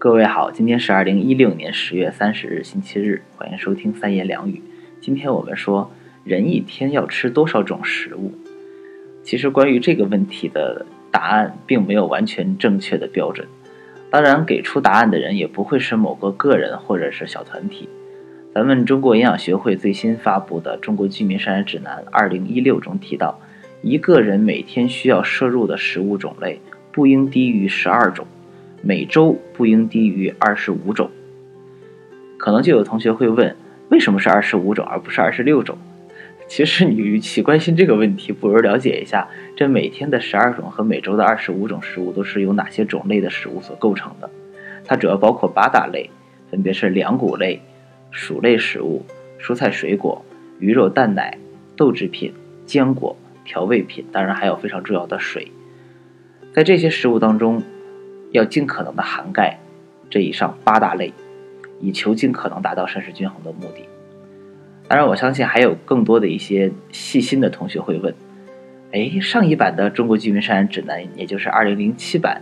[0.00, 4.62] 各位好，今天是二零一六年十月三十日，星期日，欢迎收听三言两语。
[5.00, 5.90] 今天我们说，
[6.22, 8.32] 人一天要吃多少种食物？
[9.24, 13.48] 其实关于这个问题的答案，并没有完全正确的标准。
[14.08, 17.88] 当然，给出答案的人也不会是某个个人或者是小团体。
[18.54, 23.40] 咱们中国营养学会最新发布的《中国居民膳食指南（二零一六）》中提到，
[23.82, 26.60] 一个人每天需要摄入的食物种类
[26.92, 28.24] 不应低于十二种。
[28.82, 31.10] 每周不应低于二十五种。
[32.36, 33.56] 可能就有同学会问，
[33.88, 35.76] 为什么是二十五种而不是二十六种？
[36.46, 44.30] 其实你与其关心这个问题，不如了解一下这每天的十二种和每周的二十五种食物都是由哪些种类的食物所构成的。
[44.86, 46.08] 它主要包括八大类，
[46.50, 47.60] 分别是粮谷类、
[48.10, 49.04] 薯类食物、
[49.38, 50.24] 蔬菜水果、
[50.58, 51.36] 鱼肉蛋奶、
[51.76, 52.32] 豆制品、
[52.64, 53.14] 坚果、
[53.44, 55.52] 调味品，当然还有非常重要的水。
[56.54, 57.62] 在这些食物当中，
[58.30, 59.58] 要尽可能的涵盖
[60.10, 61.12] 这以上八大类，
[61.80, 63.88] 以求尽可能达到膳食均衡的目的。
[64.88, 68.14] 当然，我相信还有更多的一些细心的同学会问：
[68.92, 72.40] 哎，上一版的《中国居民膳食指南》，也就是二零零七版，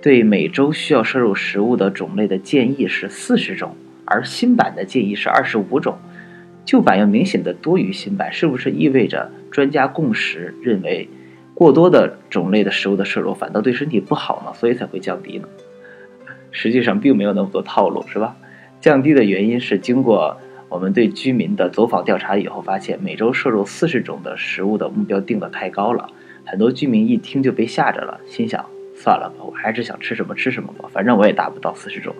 [0.00, 5.98] 对每周需要摄入食物的种类的建议是四十种，而新版的建议是二十五种。
[6.64, 11.08] 旧版要明显的多于新版，是不是意味着专家共识认为？
[11.58, 15.48] 过多的种类的食物的摄入反倒对身体不好呢，所以才会降低呢。
[16.52, 18.36] 实际上并没有那么多套路，是吧？
[18.80, 20.36] 降低的原因是经过
[20.68, 26.08] 我们对居民的走访调查以后，发现每周摄入四十种的食物的目标定的太高了，
[26.44, 32.14] 很多居民一听就被吓着了，心想算了吧，我还是想吃什么吃什么吧，反正我也达不到四十种。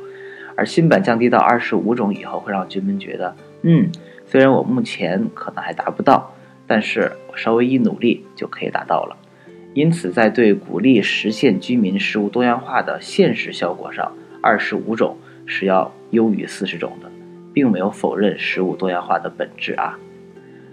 [0.57, 3.89] 而新版降低到二十五种以后，会让居民觉得，嗯，
[4.27, 6.35] 虽然我目前可能还达不到，
[6.67, 9.17] 但是我稍微一努力就可以达到了。
[9.75, 15.17] 因此，在对鼓励实现居民食物多样化的现实效果上，二十五种
[15.47, 17.11] 是要优于四十种的，
[17.53, 19.97] 并没有否认食物多样化的本质啊。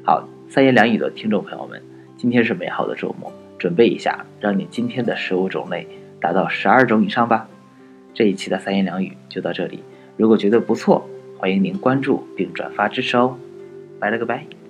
[0.04, 1.82] 好，三言两语的听众朋友们，
[2.18, 5.88] 今天是美好的周末，准备一下，让你今天的食物种类
[6.20, 7.48] 达到十二种以上吧。
[8.14, 9.84] 这一期的三言两语就到这里，
[10.18, 11.08] 如果觉得不错，
[11.38, 13.38] 欢迎您关注并转发支持哦。
[14.00, 14.65] 拜了个拜。